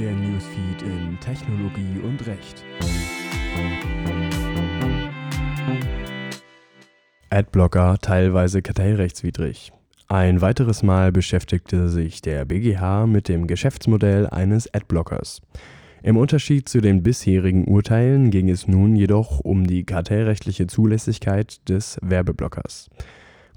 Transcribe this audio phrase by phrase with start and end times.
[0.00, 2.64] der Newsfeed in Technologie und Recht.
[7.28, 9.72] Adblocker teilweise kartellrechtswidrig.
[10.08, 15.42] Ein weiteres Mal beschäftigte sich der BGH mit dem Geschäftsmodell eines Adblockers.
[16.02, 21.98] Im Unterschied zu den bisherigen Urteilen ging es nun jedoch um die kartellrechtliche Zulässigkeit des
[22.00, 22.88] Werbeblockers.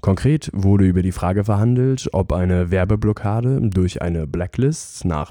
[0.04, 5.30] Konkret wurde über die Frage verhandelt, ob eine Werbeblockade durch eine Blacklist nach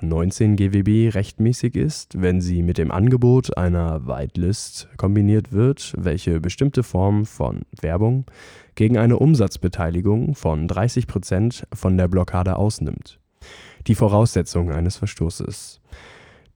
[0.00, 6.84] 19 GWB rechtmäßig ist, wenn sie mit dem Angebot einer Whitelist kombiniert wird, welche bestimmte
[6.84, 8.26] Formen von Werbung
[8.76, 13.18] gegen eine Umsatzbeteiligung von 30 Prozent von der Blockade ausnimmt.
[13.88, 15.80] Die Voraussetzung eines Verstoßes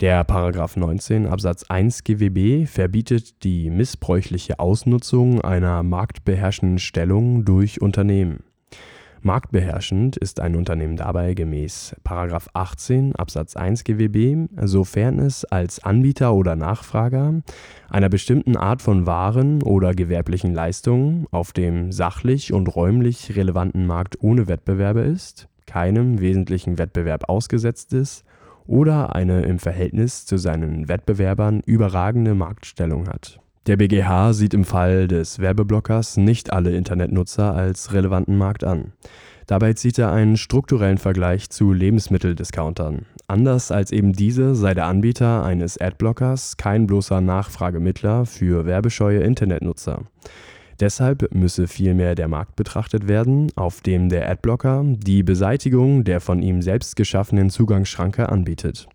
[0.01, 0.27] der§
[0.79, 8.45] 19 Absatz 1 GWB verbietet die missbräuchliche Ausnutzung einer marktbeherrschenden Stellung durch Unternehmen.
[9.23, 11.97] Marktbeherrschend ist ein Unternehmen dabei gemäß§
[12.53, 17.41] 18 Absatz 1 GWB, sofern es als Anbieter oder Nachfrager
[17.89, 24.23] einer bestimmten Art von Waren oder gewerblichen Leistungen auf dem sachlich und räumlich relevanten Markt
[24.23, 28.27] ohne Wettbewerber ist, keinem wesentlichen Wettbewerb ausgesetzt ist
[28.67, 33.41] oder eine im Verhältnis zu seinen Wettbewerbern überragende Marktstellung hat.
[33.67, 38.93] Der BGH sieht im Fall des Werbeblockers nicht alle Internetnutzer als relevanten Markt an.
[39.47, 43.07] Dabei zieht er einen strukturellen Vergleich zu Lebensmitteldiscountern.
[43.29, 50.03] Anders als eben diese sei der Anbieter eines Adblockers kein bloßer Nachfragemittler für werbescheue Internetnutzer.
[50.81, 56.43] Deshalb müsse vielmehr der Markt betrachtet werden, auf dem der Adblocker die Beseitigung der von
[56.43, 58.87] ihm selbst geschaffenen Zugangsschranke anbietet.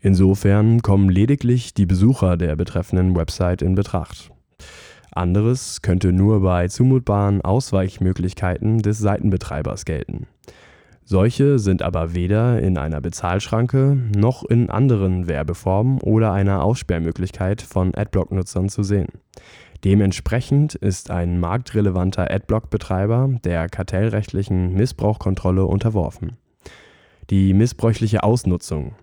[0.00, 4.30] Insofern kommen lediglich die Besucher der betreffenden Website in Betracht.
[5.12, 10.26] Anderes könnte nur bei zumutbaren Ausweichmöglichkeiten des Seitenbetreibers gelten.
[11.04, 17.94] Solche sind aber weder in einer Bezahlschranke noch in anderen Werbeformen oder einer Aussperrmöglichkeit von
[17.94, 19.08] Adblock-Nutzern zu sehen.
[19.84, 26.36] Dementsprechend ist ein marktrelevanter Adblock-Betreiber der kartellrechtlichen Missbrauchkontrolle unterworfen.
[27.30, 28.94] Die missbräuchliche Ausnutzung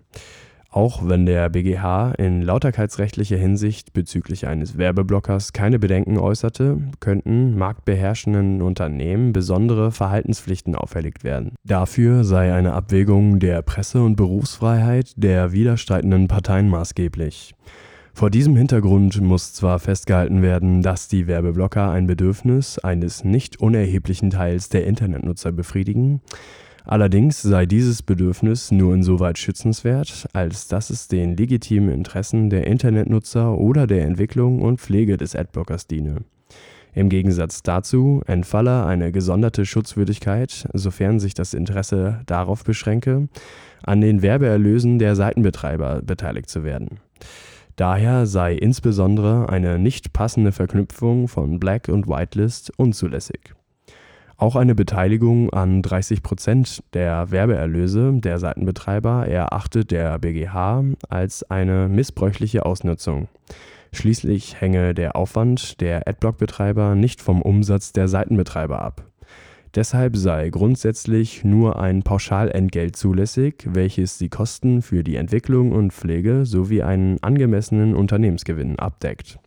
[0.72, 8.62] auch wenn der BGH in lauterkeitsrechtlicher Hinsicht bezüglich eines Werbeblockers keine Bedenken äußerte, könnten marktbeherrschenden
[8.62, 11.56] Unternehmen besondere Verhaltenspflichten auferlegt werden.
[11.64, 17.54] Dafür sei eine Abwägung der Presse- und Berufsfreiheit der widerstreitenden Parteien maßgeblich.
[18.20, 24.28] Vor diesem Hintergrund muss zwar festgehalten werden, dass die Werbeblocker ein Bedürfnis eines nicht unerheblichen
[24.28, 26.20] Teils der Internetnutzer befriedigen,
[26.84, 33.56] allerdings sei dieses Bedürfnis nur insoweit schützenswert, als dass es den legitimen Interessen der Internetnutzer
[33.56, 36.16] oder der Entwicklung und Pflege des Adblockers diene.
[36.92, 43.30] Im Gegensatz dazu entfalle eine gesonderte Schutzwürdigkeit, sofern sich das Interesse darauf beschränke,
[43.82, 47.00] an den Werbeerlösen der Seitenbetreiber beteiligt zu werden
[47.80, 53.54] Daher sei insbesondere eine nicht passende Verknüpfung von Black und Whitelist unzulässig.
[54.36, 61.88] Auch eine Beteiligung an 30 Prozent der Werbeerlöse der Seitenbetreiber erachtet der BGH als eine
[61.88, 63.28] missbräuchliche Ausnutzung.
[63.94, 69.09] Schließlich hänge der Aufwand der Adblock-Betreiber nicht vom Umsatz der Seitenbetreiber ab
[69.74, 76.44] Deshalb sei grundsätzlich nur ein Pauschalentgelt zulässig, welches die Kosten für die Entwicklung und Pflege
[76.44, 79.38] sowie einen angemessenen Unternehmensgewinn abdeckt